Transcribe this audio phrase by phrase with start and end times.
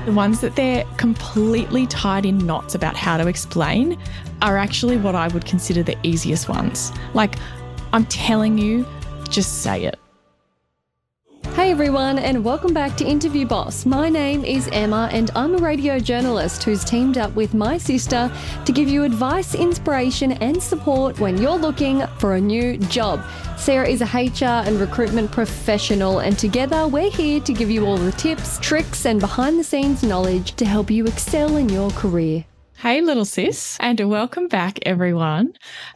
[0.05, 3.97] The ones that they're completely tied in knots about how to explain
[4.41, 6.91] are actually what I would consider the easiest ones.
[7.13, 7.35] Like,
[7.93, 8.85] I'm telling you,
[9.31, 9.97] just say it.
[11.55, 13.85] Hey everyone, and welcome back to Interview Boss.
[13.85, 18.31] My name is Emma, and I'm a radio journalist who's teamed up with my sister
[18.65, 23.23] to give you advice, inspiration, and support when you're looking for a new job.
[23.57, 27.97] Sarah is a HR and recruitment professional, and together we're here to give you all
[27.97, 32.45] the tips, tricks, and behind the scenes knowledge to help you excel in your career.
[32.81, 35.53] Hey, little sis, and welcome back, everyone.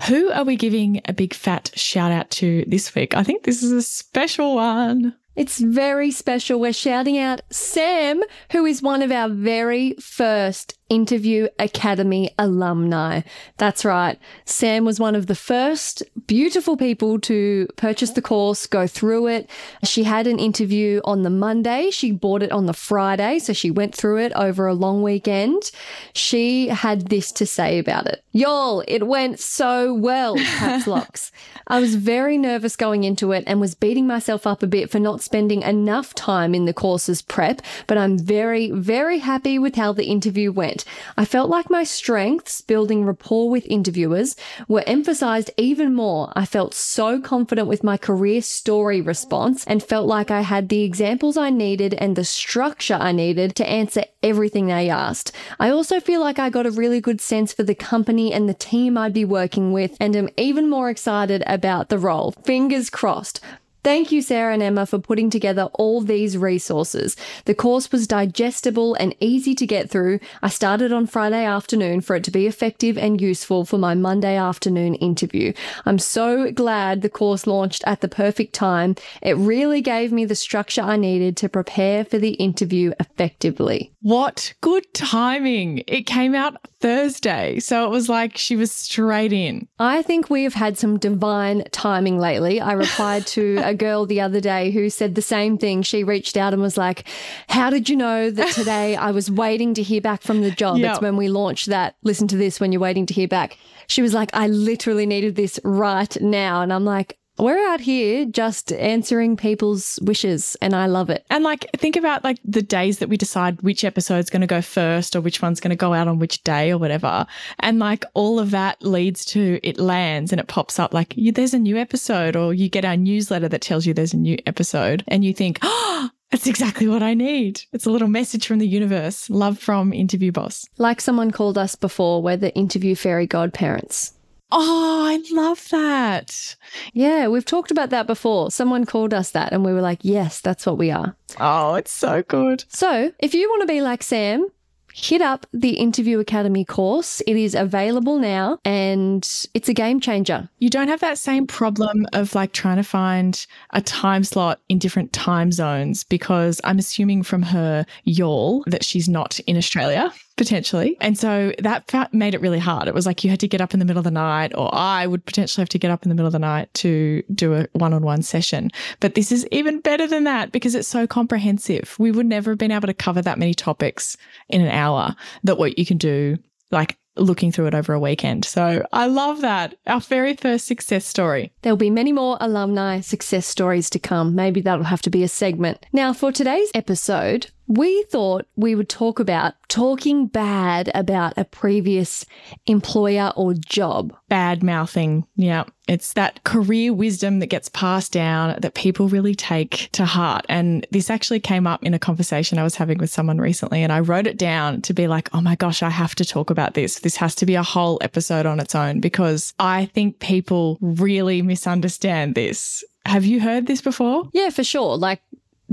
[0.07, 3.15] Who are we giving a big fat shout out to this week?
[3.15, 5.15] I think this is a special one.
[5.35, 6.59] It's very special.
[6.59, 13.21] We're shouting out Sam, who is one of our very first Interview Academy alumni.
[13.57, 14.19] That's right.
[14.45, 19.49] Sam was one of the first beautiful people to purchase the course, go through it.
[19.83, 21.89] She had an interview on the Monday.
[21.89, 23.39] She bought it on the Friday.
[23.39, 25.71] So she went through it over a long weekend.
[26.13, 28.23] She had this to say about it.
[28.31, 31.31] Y'all, it went so well, caps locks.
[31.67, 34.99] I was very nervous going into it and was beating myself up a bit for
[34.99, 39.93] not spending enough time in the course's prep, but I'm very, very happy with how
[39.93, 40.74] the interview went.
[41.15, 44.35] I felt like my strengths, building rapport with interviewers,
[44.67, 46.33] were emphasized even more.
[46.35, 50.83] I felt so confident with my career story response and felt like I had the
[50.83, 55.31] examples I needed and the structure I needed to answer everything they asked.
[55.59, 58.53] I also feel like I got a really good sense for the company and the
[58.53, 62.31] team I'd be working with and am even more excited about the role.
[62.43, 63.39] Fingers crossed.
[63.85, 67.15] Thank you, Sarah and Emma, for putting together all these resources.
[67.45, 70.21] The course was digestible and easy to get through.
[70.41, 74.37] I started on Friday afternoon for it to be effective and useful for my Monday
[74.37, 75.53] afternoon interview.
[75.85, 78.95] I'm so glad the course launched at the perfect time.
[79.21, 83.91] It really gave me the structure I needed to prepare for the interview effectively.
[84.05, 85.81] What good timing!
[85.87, 89.67] It came out Thursday, so it was like she was straight in.
[89.79, 92.61] I think we have had some divine timing lately.
[92.61, 95.81] I replied to a girl the other day who said the same thing.
[95.81, 97.07] She reached out and was like,
[97.49, 100.77] How did you know that today I was waiting to hear back from the job?
[100.77, 100.91] Yep.
[100.91, 101.95] It's when we launched that.
[102.03, 103.57] Listen to this when you're waiting to hear back.
[103.87, 106.61] She was like, I literally needed this right now.
[106.61, 111.25] And I'm like, we're out here just answering people's wishes, and I love it.
[111.29, 114.61] And like, think about like the days that we decide which episode's going to go
[114.61, 117.25] first or which one's going to go out on which day or whatever.
[117.59, 121.53] And like, all of that leads to it lands and it pops up like, there's
[121.53, 125.03] a new episode, or you get our newsletter that tells you there's a new episode,
[125.07, 127.61] and you think, oh, that's exactly what I need.
[127.71, 129.29] It's a little message from the universe.
[129.29, 130.67] Love from Interview Boss.
[130.77, 134.13] Like someone called us before, we're the interview fairy godparents.
[134.51, 136.55] Oh, I love that.
[136.93, 138.51] Yeah, we've talked about that before.
[138.51, 141.15] Someone called us that, and we were like, yes, that's what we are.
[141.39, 142.63] Oh, it's so good.
[142.69, 144.47] So, if you want to be like Sam,
[144.95, 147.21] hit up the Interview Academy course.
[147.27, 150.49] It is available now and it's a game changer.
[150.59, 154.79] You don't have that same problem of like trying to find a time slot in
[154.79, 160.13] different time zones because I'm assuming from her yawl that she's not in Australia.
[160.37, 160.97] Potentially.
[160.99, 162.89] And so that made it really hard.
[162.89, 164.69] It was like you had to get up in the middle of the night, or
[164.73, 167.53] I would potentially have to get up in the middle of the night to do
[167.53, 168.69] a one on one session.
[168.99, 171.95] But this is even better than that because it's so comprehensive.
[171.99, 174.17] We would never have been able to cover that many topics
[174.49, 175.15] in an hour
[175.45, 176.37] that what you can do,
[176.69, 178.43] like looking through it over a weekend.
[178.43, 179.75] So I love that.
[179.87, 181.53] Our very first success story.
[181.61, 184.35] There'll be many more alumni success stories to come.
[184.35, 185.85] Maybe that'll have to be a segment.
[185.93, 192.25] Now, for today's episode, we thought we would talk about talking bad about a previous
[192.67, 194.15] employer or job.
[194.29, 195.25] Bad mouthing.
[195.35, 195.63] Yeah.
[195.87, 200.45] It's that career wisdom that gets passed down that people really take to heart.
[200.49, 203.83] And this actually came up in a conversation I was having with someone recently.
[203.83, 206.49] And I wrote it down to be like, oh my gosh, I have to talk
[206.49, 206.99] about this.
[206.99, 211.41] This has to be a whole episode on its own because I think people really
[211.41, 212.83] misunderstand this.
[213.05, 214.29] Have you heard this before?
[214.33, 214.97] Yeah, for sure.
[214.97, 215.21] Like,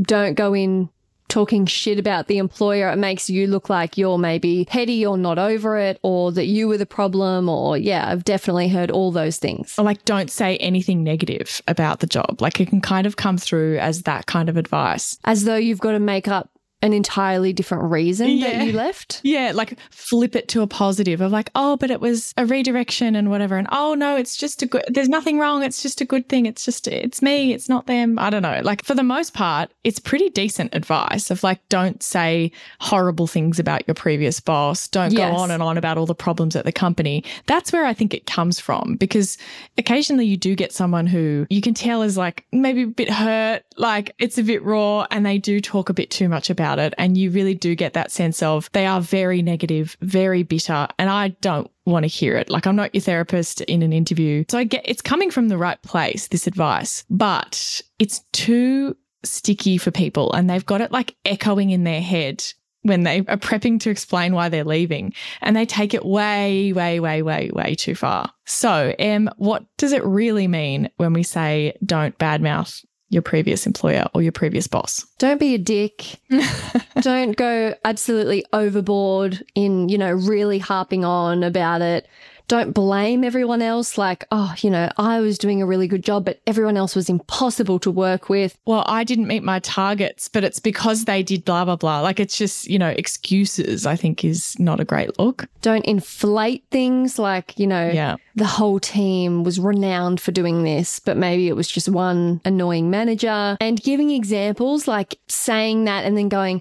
[0.01, 0.89] don't go in
[1.33, 5.39] talking shit about the employer, it makes you look like you're maybe petty or not
[5.39, 9.39] over it, or that you were the problem, or yeah, I've definitely heard all those
[9.39, 9.75] things.
[9.79, 12.43] Or like, don't say anything negative about the job.
[12.43, 15.19] Like, it can kind of come through as that kind of advice.
[15.25, 16.51] As though you've got to make up
[16.83, 18.59] an entirely different reason Yeah.
[18.59, 19.21] that you left.
[19.33, 23.15] Yeah, like flip it to a positive of like, oh, but it was a redirection
[23.17, 23.57] and whatever.
[23.57, 25.63] And oh, no, it's just a good, there's nothing wrong.
[25.63, 26.45] It's just a good thing.
[26.47, 27.53] It's just, it's me.
[27.55, 28.19] It's not them.
[28.19, 28.61] I don't know.
[28.63, 32.51] Like for the most part, it's pretty decent advice of like, don't say
[32.81, 34.89] horrible things about your previous boss.
[34.89, 35.31] Don't Yes.
[35.33, 37.25] go on and on about all the problems at the company.
[37.47, 39.39] That's where I think it comes from because
[39.79, 43.63] occasionally you do get someone who you can tell is like maybe a bit hurt,
[43.77, 46.95] like it's a bit raw, and they do talk a bit too much about it.
[46.99, 50.89] And you really do get that sense of they are very negative, very bitter.
[50.99, 52.51] And I don't want to hear it.
[52.51, 54.45] Like I'm not your therapist in an interview.
[54.49, 59.79] So I get it's coming from the right place, this advice, but it's too sticky
[59.79, 62.45] for people and they've got it like echoing in their head
[62.83, 67.01] when they are prepping to explain why they're leaving and they take it way, way,
[67.01, 68.31] way, way, way too far.
[68.45, 74.07] So, Em, what does it really mean when we say don't badmouth your previous employer
[74.15, 75.05] or your previous boss?
[75.19, 76.19] Don't be a dick.
[77.01, 82.09] Don't go absolutely overboard in, you know, really harping on about it.
[82.53, 86.27] Don't blame everyone else like, oh, you know, I was doing a really good job,
[86.27, 88.59] but everyone else was impossible to work with.
[88.67, 92.03] Well, I didn't meet my targets, but it's because they did blah, blah, blah.
[92.03, 95.47] Like it's just, you know, excuses, I think is not a great look.
[95.63, 98.17] Don't inflate things like, you know, Yeah.
[98.35, 102.91] the whole team was renowned for doing this, but maybe it was just one annoying
[102.91, 103.57] manager.
[103.63, 106.61] And giving examples like saying that and then going,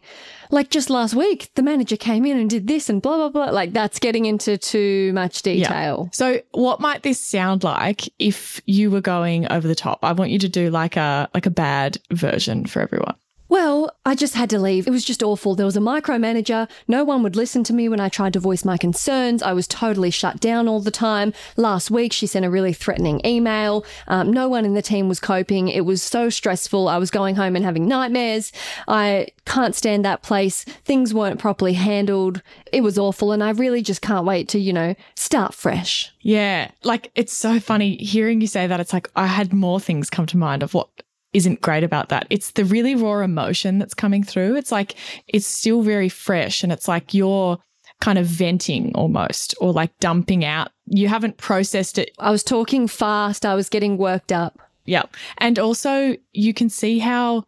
[0.51, 3.51] like just last week, the manager came in and did this and blah, blah, blah.
[3.51, 6.03] Like that's getting into too much detail.
[6.05, 6.09] Yeah.
[6.11, 9.99] So what might this sound like if you were going over the top?
[10.03, 13.15] I want you to do like a like a bad version for everyone.
[13.51, 14.87] Well, I just had to leave.
[14.87, 15.55] It was just awful.
[15.55, 16.69] There was a micromanager.
[16.87, 19.43] No one would listen to me when I tried to voice my concerns.
[19.43, 21.33] I was totally shut down all the time.
[21.57, 23.83] Last week, she sent a really threatening email.
[24.07, 25.67] Um, no one in the team was coping.
[25.67, 26.87] It was so stressful.
[26.87, 28.53] I was going home and having nightmares.
[28.87, 30.63] I can't stand that place.
[30.63, 32.41] Things weren't properly handled.
[32.71, 33.33] It was awful.
[33.33, 36.09] And I really just can't wait to, you know, start fresh.
[36.21, 36.71] Yeah.
[36.85, 38.79] Like it's so funny hearing you say that.
[38.79, 40.87] It's like I had more things come to mind of what
[41.33, 42.27] isn't great about that.
[42.29, 44.55] It's the really raw emotion that's coming through.
[44.55, 44.95] It's like
[45.27, 47.57] it's still very fresh and it's like you're
[48.01, 50.71] kind of venting almost or like dumping out.
[50.87, 53.45] You haven't processed it I was talking fast.
[53.45, 54.59] I was getting worked up.
[54.85, 55.03] Yeah.
[55.37, 57.45] And also, you can see how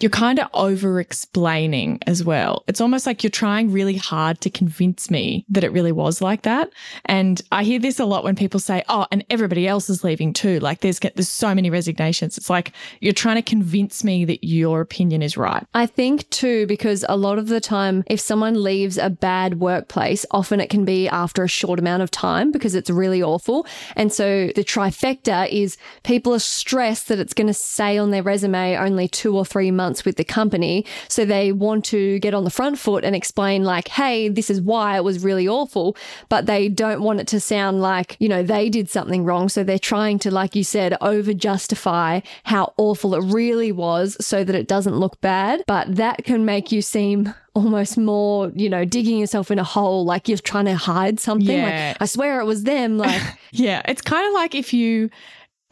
[0.00, 2.64] you're kind of over explaining as well.
[2.66, 6.42] It's almost like you're trying really hard to convince me that it really was like
[6.42, 6.70] that.
[7.04, 10.32] And I hear this a lot when people say, "Oh, and everybody else is leaving
[10.32, 12.38] too." Like there's there's so many resignations.
[12.38, 15.66] It's like you're trying to convince me that your opinion is right.
[15.74, 20.24] I think too, because a lot of the time, if someone leaves a bad workplace,
[20.30, 23.66] often it can be after a short amount of time because it's really awful.
[23.96, 28.22] And so the trifecta is people are stressed that it's going to say on their
[28.22, 30.84] resume only two or three months with the company.
[31.08, 34.60] So they want to get on the front foot and explain, like, hey, this is
[34.60, 35.96] why it was really awful.
[36.28, 39.48] But they don't want it to sound like, you know, they did something wrong.
[39.48, 44.44] So they're trying to, like you said, over justify how awful it really was so
[44.44, 45.62] that it doesn't look bad.
[45.66, 50.04] But that can make you seem almost more, you know, digging yourself in a hole,
[50.04, 51.58] like you're trying to hide something.
[51.58, 51.88] Yeah.
[51.88, 52.96] Like, I swear it was them.
[52.96, 53.20] Like,
[53.52, 55.10] Yeah, it's kind of like if you.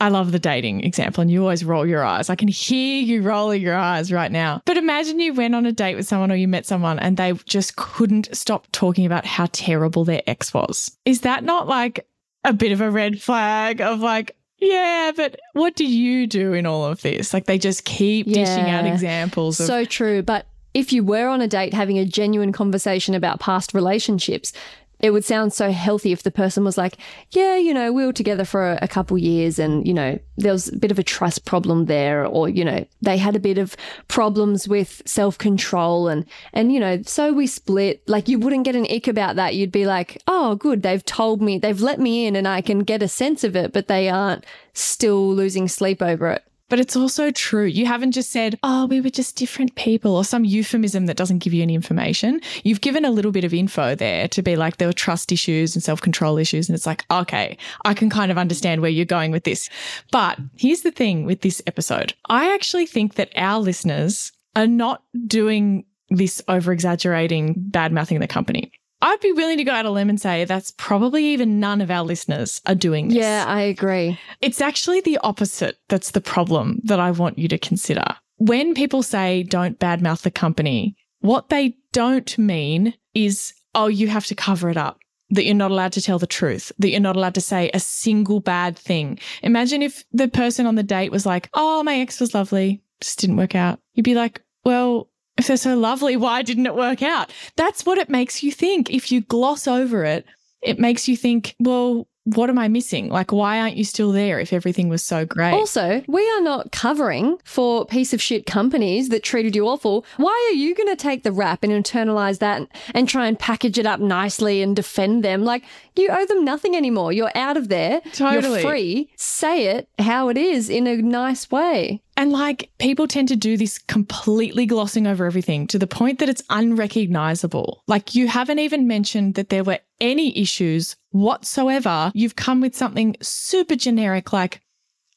[0.00, 2.31] I love the dating example, and you always roll your eyes.
[2.31, 4.62] I can hear you rolling your eyes right now.
[4.64, 7.33] But imagine you went on a date with someone or you met someone and they
[7.47, 10.97] just couldn't stop talking about how terrible their ex was.
[11.05, 12.07] Is that not like
[12.45, 16.64] a bit of a red flag of like, yeah, but what do you do in
[16.64, 17.35] all of this?
[17.35, 20.23] Like they just keep dishing out examples of so true.
[20.23, 24.52] But if you were on a date having a genuine conversation about past relationships,
[25.00, 26.97] it would sound so healthy if the person was like,
[27.31, 30.69] Yeah, you know, we were together for a, couple years and, you know, there was
[30.69, 33.76] a bit of a trust problem there, or, you know, they had a bit of
[34.09, 38.02] problems with self control and, and, you know, so we split.
[38.09, 39.55] Like, you wouldn't get an ick about that.
[39.55, 40.83] You'd be like, Oh, good.
[40.83, 43.73] They've told me, they've let me in and I can get a sense of it,
[43.73, 46.45] but they aren't still losing sleep over it.
[46.69, 47.65] But it's also true.
[47.65, 51.39] You haven't just said, oh, we were just different people or some euphemism that doesn't
[51.39, 52.41] give you any information.
[52.63, 55.75] You've given a little bit of info there to be like, there were trust issues
[55.75, 56.69] and self control issues.
[56.69, 59.71] And it's like, okay, I can kind of understand where you're going with this.
[60.13, 65.03] But here's the thing with this episode I actually think that our listeners are not
[65.27, 68.73] doing this over exaggerating, bad mouthing the company.
[69.00, 71.90] I'd be willing to go out a limb and say that's probably even none of
[71.90, 73.19] our listeners are doing this.
[73.19, 74.19] Yeah, I agree.
[74.40, 78.05] It's actually the opposite that's the problem that I want you to consider.
[78.38, 84.26] When people say don't badmouth the company, what they don't mean is, oh, you have
[84.26, 84.99] to cover it up,
[85.31, 87.81] that you're not allowed to tell the truth, that you're not allowed to say a
[87.81, 89.19] single bad thing.
[89.43, 93.19] Imagine if the person on the date was like, oh, my ex was lovely, just
[93.21, 93.81] didn't work out.
[93.95, 97.33] You'd be like, well, if they're so lovely, why didn't it work out?
[97.57, 98.90] That's what it makes you think.
[98.90, 100.26] If you gloss over it,
[100.62, 103.09] it makes you think, well, what am I missing?
[103.09, 105.52] Like, why aren't you still there if everything was so great?
[105.54, 110.04] Also, we are not covering for piece of shit companies that treated you awful.
[110.18, 113.78] Why are you going to take the rap and internalize that and try and package
[113.78, 115.45] it up nicely and defend them?
[115.45, 115.64] Like,
[115.99, 117.12] you owe them nothing anymore.
[117.12, 118.00] You're out of there.
[118.12, 118.61] Totally.
[118.61, 119.11] You're free.
[119.17, 122.02] Say it how it is in a nice way.
[122.17, 126.28] And like people tend to do this completely glossing over everything to the point that
[126.28, 127.83] it's unrecognizable.
[127.87, 132.11] Like you haven't even mentioned that there were any issues whatsoever.
[132.14, 134.61] You've come with something super generic like,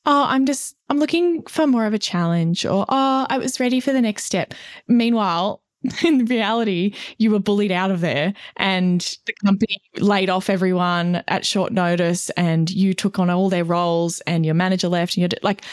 [0.06, 3.80] oh, I'm just, I'm looking for more of a challenge or, oh, I was ready
[3.80, 4.54] for the next step.
[4.88, 5.62] Meanwhile,
[6.04, 11.46] in reality, you were bullied out of there and the company laid off everyone at
[11.46, 15.40] short notice and you took on all their roles and your manager left and you're
[15.42, 15.64] like,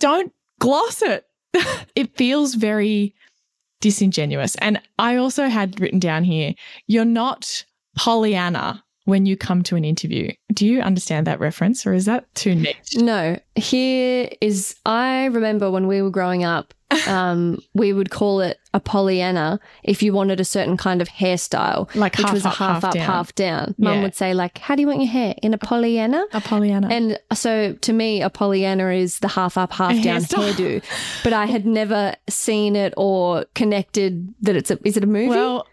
[0.00, 1.26] don't gloss it.
[1.94, 3.14] it feels very
[3.80, 4.56] disingenuous.
[4.56, 6.54] And I also had written down here,
[6.86, 7.64] you're not
[7.96, 10.32] Pollyanna when you come to an interview.
[10.52, 12.96] Do you understand that reference or is that too niche?
[12.96, 13.38] No.
[13.54, 16.72] Here is, I remember when we were growing up,
[17.08, 21.94] um, we would call it a Pollyanna if you wanted a certain kind of hairstyle,
[21.94, 23.06] Like which was a half, half up, down.
[23.06, 23.74] half down.
[23.78, 24.02] Mum Yeah.
[24.02, 25.34] would say, like, how do you want your hair?
[25.42, 26.24] In a Pollyanna?
[26.32, 26.88] A Pollyanna.
[26.90, 30.52] And so to me, a Pollyanna is the half up, half A down hairstyle.
[30.52, 30.84] hairdo.
[31.22, 35.28] But I had never seen it or connected that it's a, is it a movie?
[35.28, 35.66] Well,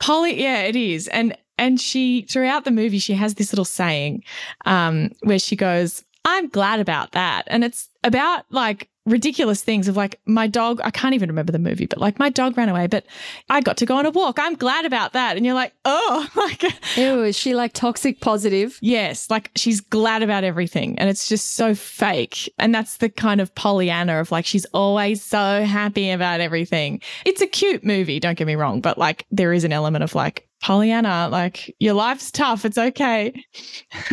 [0.00, 1.08] Polly, yeah, it is.
[1.08, 4.24] And and she throughout the movie she has this little saying
[4.64, 9.96] um where she goes, "I'm glad about that." And it's about like ridiculous things of
[9.96, 12.86] like my dog, I can't even remember the movie, but like my dog ran away,
[12.86, 13.04] but
[13.50, 14.38] I got to go on a walk.
[14.40, 15.36] I'm glad about that.
[15.36, 16.62] And you're like, "Oh, like
[16.96, 18.78] Ew, is she like toxic positive?
[18.80, 20.98] Yes, like she's glad about everything.
[20.98, 22.52] And it's just so fake.
[22.58, 27.00] And that's the kind of Pollyanna of like, she's always so happy about everything.
[27.24, 30.14] It's a cute movie, don't get me wrong, but like, there is an element of
[30.14, 32.64] like, Pollyanna, like, your life's tough.
[32.64, 33.34] It's okay.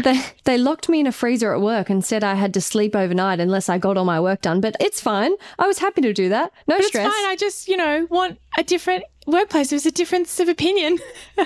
[0.03, 2.95] They they locked me in a freezer at work and said I had to sleep
[2.95, 4.59] overnight unless I got all my work done.
[4.59, 5.31] But it's fine.
[5.59, 6.51] I was happy to do that.
[6.67, 7.05] No But stress.
[7.05, 7.25] it's fine.
[7.31, 9.69] I just, you know, want a different workplace.
[9.69, 10.99] There's a difference of opinion,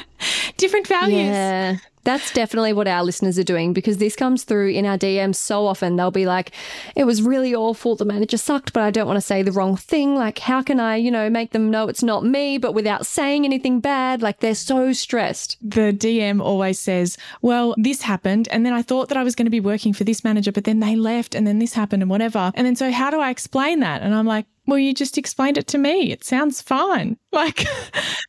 [0.57, 1.27] different values.
[1.27, 1.77] Yeah.
[2.03, 5.65] That's definitely what our listeners are doing because this comes through in our DMs so
[5.65, 5.95] often.
[5.95, 6.51] They'll be like,
[6.95, 7.95] it was really awful.
[7.95, 10.15] The manager sucked, but I don't want to say the wrong thing.
[10.15, 13.45] Like, how can I, you know, make them know it's not me, but without saying
[13.45, 14.21] anything bad?
[14.21, 15.57] Like, they're so stressed.
[15.61, 18.49] the DM always says, Well, this happened.
[18.51, 20.65] And then I thought that I was going to be working for this manager, but
[20.65, 22.51] then they left and then this happened and whatever.
[22.55, 24.01] And then so how do I explain that?
[24.01, 26.11] And I'm like, Well, you just explained it to me.
[26.11, 27.17] It sounds fine.
[27.33, 27.65] Like,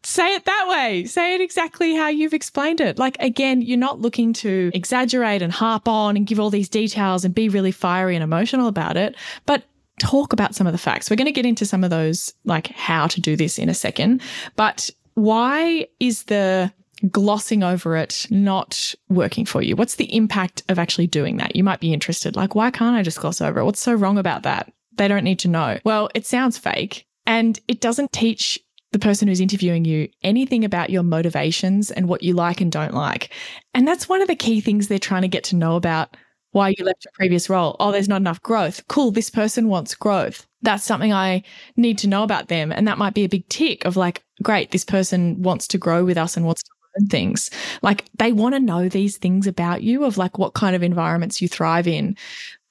[0.02, 1.04] say it that way.
[1.04, 2.98] Say it exactly how you've explained it.
[2.98, 7.22] Like, again, you're not looking to exaggerate and harp on and give all these details
[7.22, 9.14] and be really fiery and emotional about it,
[9.44, 9.64] but
[9.98, 11.10] talk about some of the facts.
[11.10, 13.74] We're going to get into some of those, like how to do this in a
[13.74, 14.22] second.
[14.56, 16.72] But why is the
[17.10, 19.76] glossing over it not working for you?
[19.76, 21.54] What's the impact of actually doing that?
[21.54, 22.36] You might be interested.
[22.36, 23.64] Like, why can't I just gloss over it?
[23.64, 24.72] What's so wrong about that?
[24.96, 25.78] They don't need to know.
[25.84, 28.60] Well, it sounds fake and it doesn't teach
[28.92, 32.94] the person who's interviewing you anything about your motivations and what you like and don't
[32.94, 33.30] like.
[33.74, 36.16] And that's one of the key things they're trying to get to know about
[36.52, 37.74] why you left your previous role.
[37.80, 38.86] Oh, there's not enough growth.
[38.86, 40.46] Cool, this person wants growth.
[40.62, 41.42] That's something I
[41.76, 42.70] need to know about them.
[42.70, 46.04] And that might be a big tick of like, great, this person wants to grow
[46.04, 47.50] with us and wants to learn things.
[47.82, 51.42] Like they want to know these things about you of like what kind of environments
[51.42, 52.16] you thrive in.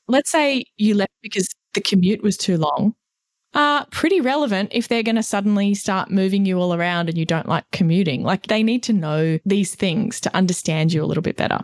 [0.07, 2.95] Let's say you left because the commute was too long.
[3.53, 7.25] Uh, pretty relevant if they're going to suddenly start moving you all around and you
[7.25, 8.23] don't like commuting.
[8.23, 11.59] Like they need to know these things to understand you a little bit better.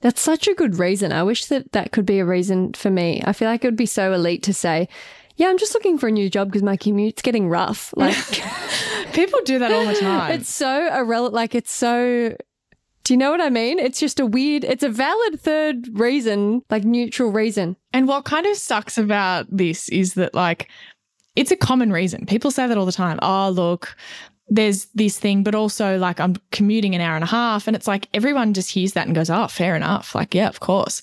[0.00, 1.12] That's such a good reason.
[1.12, 3.22] I wish that that could be a reason for me.
[3.26, 4.88] I feel like it would be so elite to say,
[5.36, 7.92] yeah, I'm just looking for a new job because my commute's getting rough.
[7.96, 8.16] Like,
[9.12, 10.32] People do that all the time.
[10.32, 11.34] it's so irrelevant.
[11.34, 12.36] Like, it's so.
[13.04, 13.78] Do you know what I mean?
[13.78, 17.76] It's just a weird, it's a valid third reason, like neutral reason.
[17.94, 20.68] And what kind of sucks about this is that, like,
[21.36, 22.26] it's a common reason.
[22.26, 23.18] People say that all the time.
[23.22, 23.96] Oh, look,
[24.48, 27.66] there's this thing, but also like I'm commuting an hour and a half.
[27.66, 30.14] And it's like everyone just hears that and goes, oh, fair enough.
[30.14, 31.02] Like, yeah, of course.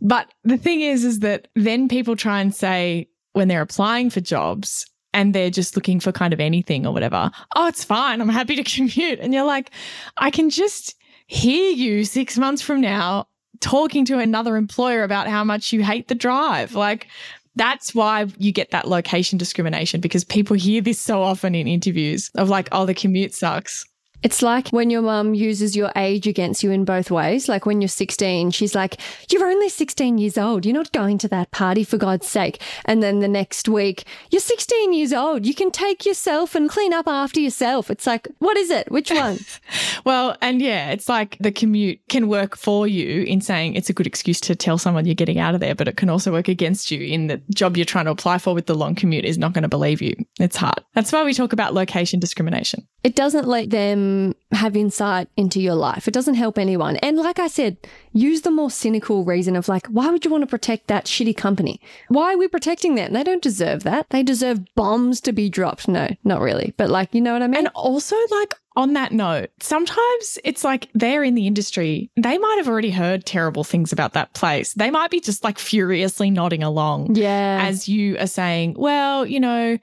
[0.00, 4.20] But the thing is, is that then people try and say when they're applying for
[4.20, 4.84] jobs
[5.14, 8.20] and they're just looking for kind of anything or whatever, oh, it's fine.
[8.20, 9.20] I'm happy to commute.
[9.20, 9.70] And you're like,
[10.16, 10.96] I can just
[11.26, 13.26] hear you six months from now
[13.62, 16.74] talking to another employer about how much you hate the drive.
[16.74, 17.06] Like,
[17.54, 22.30] that's why you get that location discrimination because people hear this so often in interviews
[22.34, 23.84] of like, oh, the commute sucks.
[24.22, 27.48] It's like when your mum uses your age against you in both ways.
[27.48, 29.00] Like when you're 16, she's like,
[29.30, 30.64] You're only 16 years old.
[30.64, 32.62] You're not going to that party for God's sake.
[32.84, 35.44] And then the next week, You're 16 years old.
[35.44, 37.90] You can take yourself and clean up after yourself.
[37.90, 38.90] It's like, What is it?
[38.92, 39.38] Which one?
[40.04, 43.92] well, and yeah, it's like the commute can work for you in saying it's a
[43.92, 46.48] good excuse to tell someone you're getting out of there, but it can also work
[46.48, 49.38] against you in the job you're trying to apply for with the long commute is
[49.38, 50.14] not going to believe you.
[50.38, 50.82] It's hard.
[50.94, 52.86] That's why we talk about location discrimination.
[53.02, 56.06] It doesn't let them Um, have insight into your life.
[56.06, 56.96] It doesn't help anyone.
[56.96, 57.78] And like I said,
[58.12, 61.34] use the more cynical reason of like, why would you want to protect that shitty
[61.36, 61.80] company?
[62.08, 63.14] Why are we protecting them?
[63.14, 64.10] They don't deserve that.
[64.10, 65.88] They deserve bombs to be dropped.
[65.88, 66.74] No, not really.
[66.76, 67.60] But like, you know what I mean?
[67.60, 72.10] And also, like, on that note, sometimes it's like they're in the industry.
[72.16, 74.74] They might have already heard terrible things about that place.
[74.74, 77.16] They might be just like furiously nodding along.
[77.16, 77.58] Yeah.
[77.62, 79.78] As you are saying, well, you know,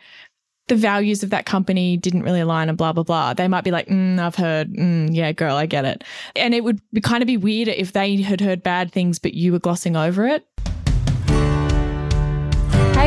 [0.69, 3.33] the values of that company didn't really align and blah, blah, blah.
[3.33, 6.03] They might be like, mm, I've heard, mm, yeah, girl, I get it.
[6.35, 9.51] And it would kind of be weird if they had heard bad things, but you
[9.51, 10.45] were glossing over it.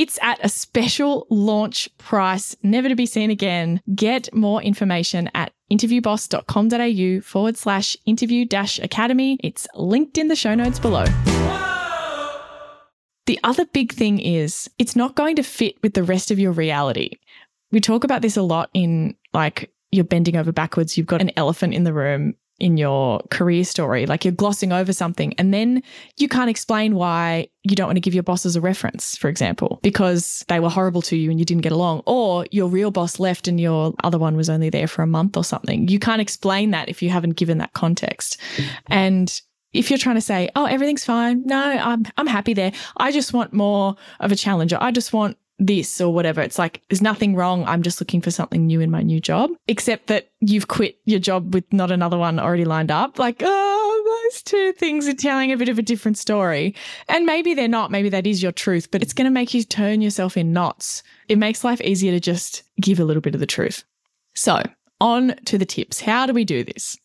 [0.00, 3.82] It's at a special launch price, never to be seen again.
[3.94, 9.38] Get more information at interviewboss.com.au forward slash interview dash academy.
[9.44, 11.04] It's linked in the show notes below.
[13.26, 16.52] The other big thing is it's not going to fit with the rest of your
[16.52, 17.18] reality.
[17.70, 21.32] We talk about this a lot in like you're bending over backwards, you've got an
[21.36, 24.06] elephant in the room, in your career story.
[24.06, 25.82] Like you're glossing over something and then
[26.18, 29.80] you can't explain why you don't want to give your bosses a reference, for example,
[29.82, 33.18] because they were horrible to you and you didn't get along, or your real boss
[33.18, 35.88] left and your other one was only there for a month or something.
[35.88, 38.38] You can't explain that if you haven't given that context.
[38.86, 39.40] And
[39.72, 41.42] if you're trying to say, "Oh, everything's fine.
[41.44, 42.72] No, I'm I'm happy there.
[42.96, 44.72] I just want more of a challenge.
[44.72, 46.40] I just want this or whatever.
[46.40, 47.64] It's like, there's nothing wrong.
[47.66, 51.20] I'm just looking for something new in my new job, except that you've quit your
[51.20, 53.18] job with not another one already lined up.
[53.18, 56.74] Like, oh, those two things are telling a bit of a different story.
[57.08, 57.90] And maybe they're not.
[57.90, 61.02] Maybe that is your truth, but it's going to make you turn yourself in knots.
[61.28, 63.84] It makes life easier to just give a little bit of the truth.
[64.34, 64.62] So,
[65.00, 66.00] on to the tips.
[66.00, 66.96] How do we do this?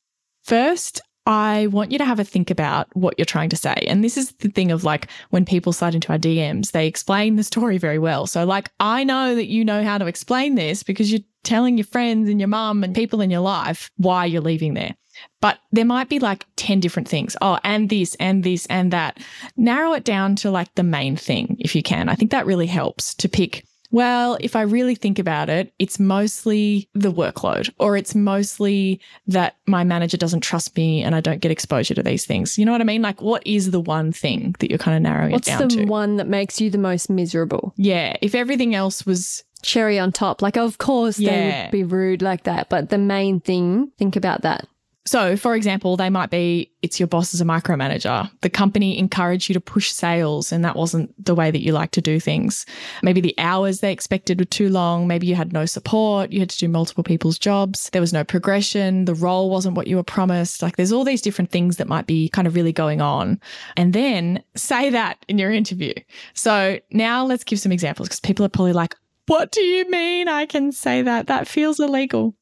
[0.44, 3.74] First, I want you to have a think about what you're trying to say.
[3.88, 7.36] And this is the thing of like when people slide into our DMs, they explain
[7.36, 8.28] the story very well.
[8.28, 11.86] So, like, I know that you know how to explain this because you're telling your
[11.86, 14.96] friends and your mum and people in your life why you're leaving there.
[15.42, 17.38] But there might be like 10 different things.
[17.42, 19.20] Oh, and this, and this, and that.
[19.56, 22.10] Narrow it down to like the main thing if you can.
[22.10, 26.00] I think that really helps to pick well, if I really think about it, it's
[26.00, 31.40] mostly the workload, or it's mostly that my manager doesn't trust me and I don't
[31.40, 32.58] get exposure to these things.
[32.58, 33.02] You know what I mean?
[33.02, 35.76] Like, what is the one thing that you're kind of narrowing What's it down the
[35.78, 35.86] to?
[35.86, 37.74] one that makes you the most miserable?
[37.78, 38.18] yeah.
[38.22, 40.42] If everything else was, Cherry on top.
[40.42, 42.70] Like, of course, they would be rude like that.
[42.70, 44.68] But the main thing, think about that.
[45.06, 48.30] So for example, they might be it's your boss as a micromanager.
[48.42, 51.92] The company encouraged you to push sales and that wasn't the way that you like
[51.92, 52.66] to do things.
[53.04, 55.08] Maybe the hours they expected were too long.
[55.08, 56.32] Maybe you had no support.
[56.32, 57.90] You had to do multiple people's jobs.
[57.92, 59.06] There was no progression.
[59.06, 60.62] The role wasn't what you were promised.
[60.62, 63.40] Like there's all these different things that might be kind of really going on.
[63.78, 65.94] And then say that in your interview.
[66.34, 68.96] So now let's give some examples because people are probably like,
[69.28, 71.28] what do you mean I can say that?
[71.28, 72.36] That feels illegal.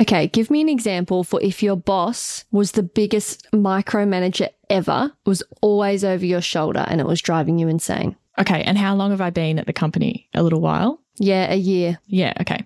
[0.00, 5.42] Okay, give me an example for if your boss was the biggest micromanager ever, was
[5.62, 8.14] always over your shoulder, and it was driving you insane.
[8.38, 8.62] Okay.
[8.62, 10.28] And how long have I been at the company?
[10.34, 11.00] A little while.
[11.18, 11.98] Yeah, a year.
[12.06, 12.34] Yeah.
[12.40, 12.64] Okay.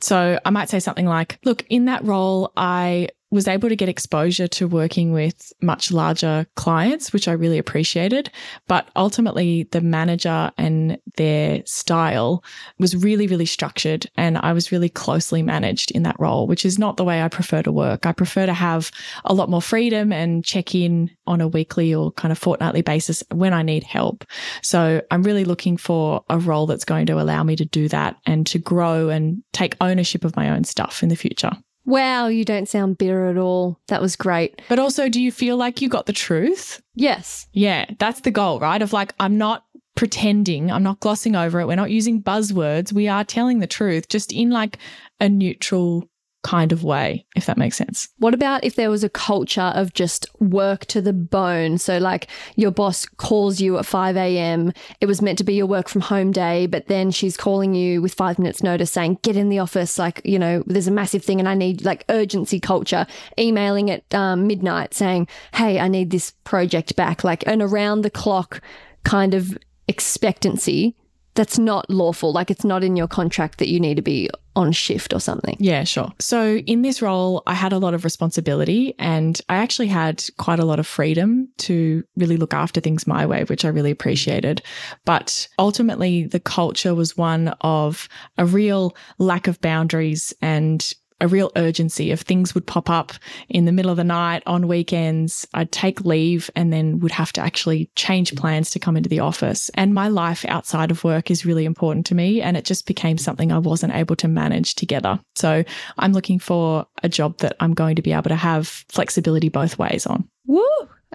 [0.00, 3.88] So I might say something like, look, in that role, I was able to get
[3.88, 8.30] exposure to working with much larger clients, which I really appreciated.
[8.66, 12.42] But ultimately, the manager and their style
[12.78, 14.06] was really, really structured.
[14.16, 17.28] And I was really closely managed in that role, which is not the way I
[17.28, 18.06] prefer to work.
[18.06, 18.90] I prefer to have
[19.24, 23.22] a lot more freedom and check in on a weekly or kind of fortnightly basis
[23.30, 24.24] when I need help.
[24.62, 28.16] So I'm really looking for a role that's going to allow me to do that
[28.24, 31.52] and to grow and take ownership of my own stuff in the future.
[31.88, 33.80] Wow, you don't sound bitter at all.
[33.88, 34.60] That was great.
[34.68, 36.82] But also, do you feel like you got the truth?
[36.94, 37.46] Yes.
[37.54, 38.82] Yeah, that's the goal, right?
[38.82, 41.66] Of like, I'm not pretending, I'm not glossing over it.
[41.66, 42.92] We're not using buzzwords.
[42.92, 44.76] We are telling the truth just in like
[45.18, 46.04] a neutral
[46.42, 48.08] kind of way, if that makes sense.
[48.18, 51.78] What about if there was a culture of just work to the bone?
[51.78, 55.66] So, like your boss calls you at 5 a.m., it was meant to be your
[55.66, 59.36] work from home day, but then she's calling you with five minutes' notice saying, get
[59.36, 62.60] in the office, like, you know, there's a massive thing and I need like urgency
[62.60, 63.06] culture,
[63.38, 68.10] emailing at um, midnight saying, hey, I need this project back, like an around the
[68.10, 68.60] clock
[69.04, 69.56] kind of
[69.88, 70.94] expectancy
[71.34, 72.32] that's not lawful.
[72.32, 75.56] Like it's not in your contract that you need to be on shift or something.
[75.60, 76.12] Yeah, sure.
[76.18, 80.58] So in this role, I had a lot of responsibility and I actually had quite
[80.58, 84.60] a lot of freedom to really look after things my way, which I really appreciated.
[85.04, 91.50] But ultimately, the culture was one of a real lack of boundaries and a real
[91.56, 93.12] urgency of things would pop up
[93.48, 95.46] in the middle of the night on weekends.
[95.54, 99.20] I'd take leave and then would have to actually change plans to come into the
[99.20, 99.70] office.
[99.74, 102.40] And my life outside of work is really important to me.
[102.40, 105.18] And it just became something I wasn't able to manage together.
[105.34, 105.64] So
[105.98, 109.78] I'm looking for a job that I'm going to be able to have flexibility both
[109.78, 110.28] ways on.
[110.46, 110.64] Woo!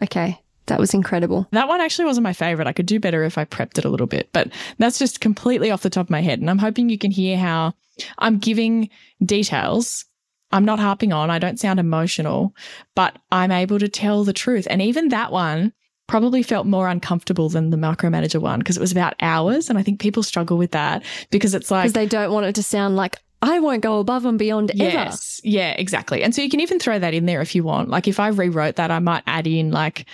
[0.02, 0.40] Okay.
[0.68, 1.48] That was incredible.
[1.52, 2.68] That one actually wasn't my favorite.
[2.68, 5.72] I could do better if I prepped it a little bit, but that's just completely
[5.72, 6.40] off the top of my head.
[6.40, 7.74] And I'm hoping you can hear how
[8.18, 8.90] I'm giving
[9.24, 10.06] details.
[10.52, 12.56] I'm not harping on, I don't sound emotional,
[12.96, 14.68] but I'm able to tell the truth.
[14.70, 15.74] And even that one
[16.08, 19.70] probably felt more uncomfortable than the micromanager one because it was about hours.
[19.70, 21.84] And I think people struggle with that because it's like.
[21.84, 25.42] Because they don't want it to sound like, I won't go above and beyond yes,
[25.44, 25.50] ever.
[25.50, 26.24] Yeah, exactly.
[26.24, 27.90] And so you can even throw that in there if you want.
[27.90, 30.06] Like if I rewrote that, I might add in like,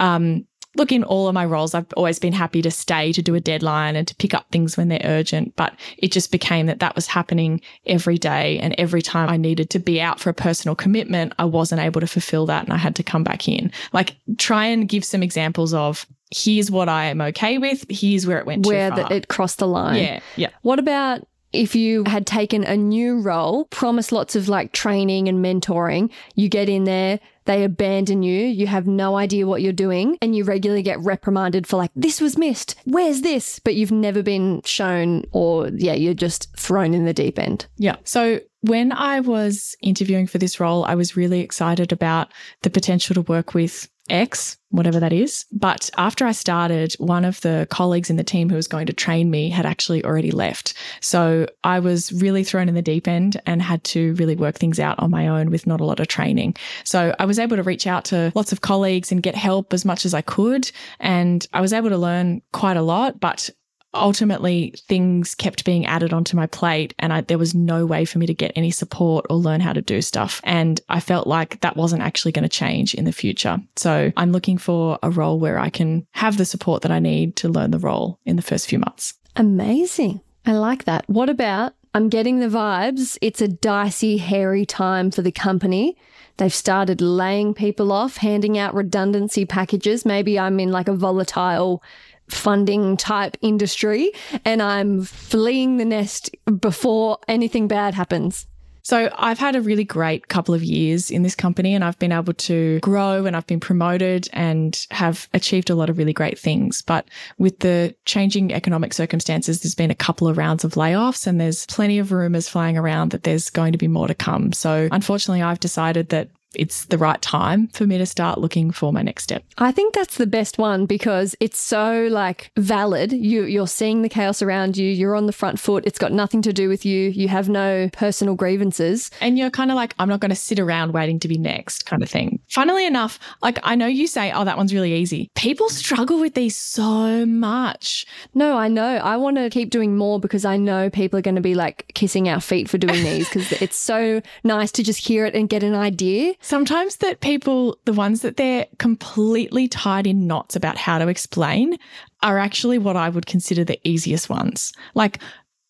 [0.00, 3.34] um, look, in all of my roles, I've always been happy to stay to do
[3.34, 5.54] a deadline and to pick up things when they're urgent.
[5.56, 8.58] But it just became that that was happening every day.
[8.58, 12.00] And every time I needed to be out for a personal commitment, I wasn't able
[12.00, 13.72] to fulfill that and I had to come back in.
[13.92, 18.38] Like, try and give some examples of here's what I am okay with, here's where
[18.38, 20.02] it went where the, it crossed the line.
[20.02, 20.20] Yeah.
[20.36, 20.50] Yeah.
[20.62, 25.44] What about if you had taken a new role, promised lots of like training and
[25.44, 27.18] mentoring, you get in there,
[27.50, 31.66] they abandon you, you have no idea what you're doing, and you regularly get reprimanded
[31.66, 33.58] for like, this was missed, where's this?
[33.58, 37.66] But you've never been shown, or yeah, you're just thrown in the deep end.
[37.76, 37.96] Yeah.
[38.04, 42.28] So when I was interviewing for this role, I was really excited about
[42.62, 45.44] the potential to work with X, whatever that is.
[45.52, 48.92] But after I started, one of the colleagues in the team who was going to
[48.92, 50.74] train me had actually already left.
[51.00, 54.78] So I was really thrown in the deep end and had to really work things
[54.78, 56.56] out on my own with not a lot of training.
[56.84, 59.84] So I was able to reach out to lots of colleagues and get help as
[59.84, 60.70] much as I could.
[60.98, 63.50] And I was able to learn quite a lot, but
[63.94, 68.18] ultimately things kept being added onto my plate and I, there was no way for
[68.18, 70.40] me to get any support or learn how to do stuff.
[70.44, 73.58] And I felt like that wasn't actually going to change in the future.
[73.76, 77.36] So I'm looking for a role where I can have the support that I need
[77.36, 79.14] to learn the role in the first few months.
[79.36, 80.20] Amazing.
[80.46, 81.08] I like that.
[81.08, 83.18] What about I'm getting the vibes.
[83.20, 85.96] It's a dicey, hairy time for the company.
[86.36, 90.06] They've started laying people off, handing out redundancy packages.
[90.06, 91.82] Maybe I'm in like a volatile
[92.30, 94.12] funding type industry
[94.44, 98.46] and I'm fleeing the nest before anything bad happens.
[98.82, 102.12] So I've had a really great couple of years in this company and I've been
[102.12, 106.38] able to grow and I've been promoted and have achieved a lot of really great
[106.38, 106.82] things.
[106.82, 111.40] But with the changing economic circumstances, there's been a couple of rounds of layoffs and
[111.40, 114.52] there's plenty of rumors flying around that there's going to be more to come.
[114.52, 118.92] So unfortunately, I've decided that it's the right time for me to start looking for
[118.92, 119.44] my next step.
[119.58, 123.12] I think that's the best one because it's so like valid.
[123.12, 125.84] You you're seeing the chaos around you, you're on the front foot.
[125.86, 127.10] It's got nothing to do with you.
[127.10, 129.10] You have no personal grievances.
[129.20, 131.86] And you're kind of like I'm not going to sit around waiting to be next
[131.86, 132.40] kind of thing.
[132.48, 135.30] Funnily enough, like I know you say oh that one's really easy.
[135.34, 138.06] People struggle with these so much.
[138.34, 138.96] No, I know.
[138.96, 141.90] I want to keep doing more because I know people are going to be like
[141.94, 145.48] kissing our feet for doing these because it's so nice to just hear it and
[145.48, 146.34] get an idea.
[146.40, 151.78] Sometimes that people, the ones that they're completely tied in knots about how to explain,
[152.22, 154.72] are actually what I would consider the easiest ones.
[154.94, 155.20] Like,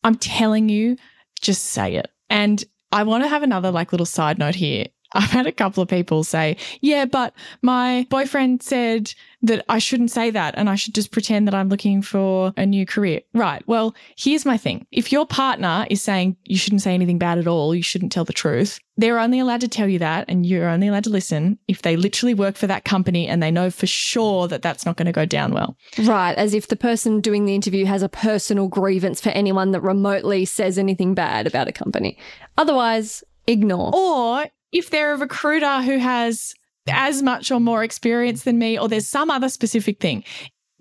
[0.04, 0.96] I'm telling you,
[1.40, 2.10] just say it.
[2.28, 4.86] And I want to have another like little side note here.
[5.12, 10.10] I've had a couple of people say, yeah, but my boyfriend said that I shouldn't
[10.10, 13.20] say that and I should just pretend that I'm looking for a new career.
[13.32, 13.62] Right.
[13.66, 14.86] Well, here's my thing.
[14.90, 18.24] If your partner is saying you shouldn't say anything bad at all, you shouldn't tell
[18.24, 21.58] the truth, they're only allowed to tell you that and you're only allowed to listen
[21.68, 24.96] if they literally work for that company and they know for sure that that's not
[24.96, 25.76] going to go down well.
[25.98, 26.36] Right.
[26.36, 30.44] As if the person doing the interview has a personal grievance for anyone that remotely
[30.44, 32.18] says anything bad about a company.
[32.58, 33.90] Otherwise, ignore.
[33.94, 36.54] Or if they're a recruiter who has
[36.88, 40.24] as much or more experience than me, or there's some other specific thing,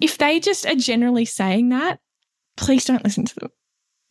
[0.02, 2.00] if they just are generally saying that,
[2.58, 3.52] please don't listen to them.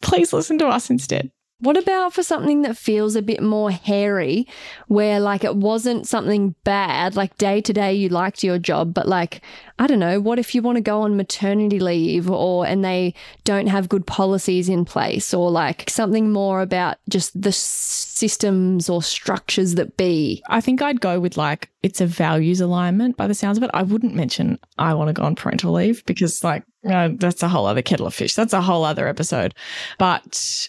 [0.03, 1.31] Please listen to us instead.
[1.61, 4.47] What about for something that feels a bit more hairy,
[4.87, 9.09] where like it wasn't something bad, like day to day you liked your job, but
[9.09, 9.43] like,
[9.81, 13.13] I don't know, what if you want to go on maternity leave or and they
[13.43, 19.03] don't have good policies in place or like something more about just the systems or
[19.03, 20.41] structures that be?
[20.49, 23.71] I think I'd go with like it's a values alignment by the sounds of it.
[23.75, 27.67] I wouldn't mention I want to go on parental leave because like that's a whole
[27.67, 28.35] other kettle of fish.
[28.35, 29.57] That's a whole other episode.
[29.99, 30.69] But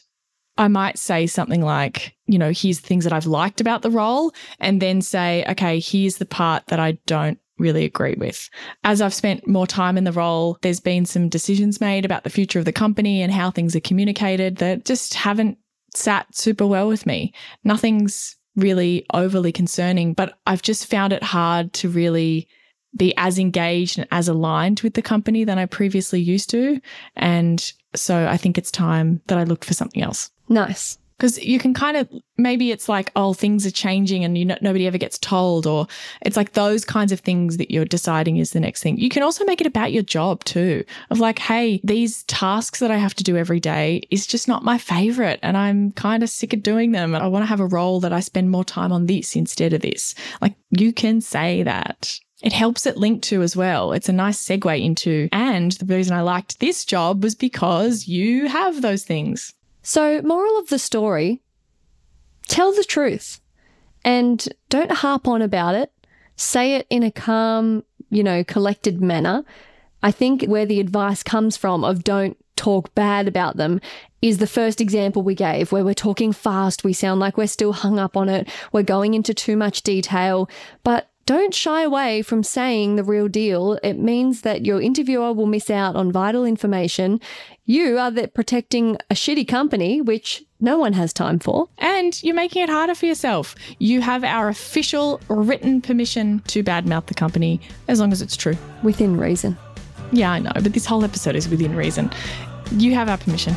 [0.60, 3.90] I might say something like, you know, here's the things that I've liked about the
[3.90, 8.50] role, and then say, okay, here's the part that I don't really agree with.
[8.84, 12.30] As I've spent more time in the role, there's been some decisions made about the
[12.30, 15.58] future of the company and how things are communicated that just haven't
[15.96, 17.34] sat super well with me.
[17.64, 22.48] Nothing's really overly concerning, but I've just found it hard to really
[22.98, 26.82] be as engaged and as aligned with the company than I previously used to.
[27.16, 30.32] And so I think it's time that I looked for something else.
[30.50, 30.98] Nice.
[31.18, 32.08] Because you can kind of
[32.38, 35.86] maybe it's like oh things are changing and you know, nobody ever gets told or
[36.22, 38.98] it's like those kinds of things that you're deciding is the next thing.
[38.98, 42.90] You can also make it about your job too of like hey these tasks that
[42.90, 46.30] I have to do every day is just not my favorite and I'm kind of
[46.30, 47.14] sick of doing them.
[47.14, 49.74] and I want to have a role that I spend more time on this instead
[49.74, 50.16] of this.
[50.42, 52.18] Like you can say that.
[52.42, 53.92] It helps it link to as well.
[53.92, 58.48] It's a nice segue into, and the reason I liked this job was because you
[58.48, 59.54] have those things.
[59.82, 61.42] So, moral of the story
[62.48, 63.40] tell the truth
[64.04, 65.92] and don't harp on about it.
[66.36, 69.44] Say it in a calm, you know, collected manner.
[70.02, 73.80] I think where the advice comes from of don't talk bad about them
[74.22, 77.72] is the first example we gave where we're talking fast, we sound like we're still
[77.72, 80.50] hung up on it, we're going into too much detail,
[80.84, 83.78] but don't shy away from saying the real deal.
[83.84, 87.22] It means that your interviewer will miss out on vital information.
[87.70, 91.70] You are protecting a shitty company, which no one has time for.
[91.78, 93.54] And you're making it harder for yourself.
[93.78, 98.58] You have our official written permission to badmouth the company as long as it's true.
[98.82, 99.56] Within reason.
[100.12, 102.10] Yeah, I know, but this whole episode is within reason.
[102.72, 103.56] You have our permission.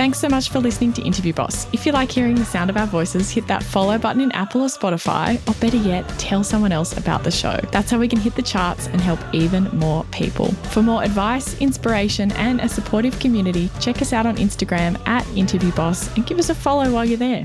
[0.00, 1.66] Thanks so much for listening to Interview Boss.
[1.74, 4.62] If you like hearing the sound of our voices, hit that follow button in Apple
[4.62, 7.60] or Spotify, or better yet, tell someone else about the show.
[7.70, 10.52] That's how we can hit the charts and help even more people.
[10.72, 15.70] For more advice, inspiration, and a supportive community, check us out on Instagram at Interview
[15.72, 17.44] Boss and give us a follow while you're there.